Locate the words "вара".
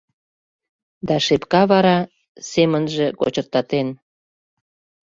1.71-1.97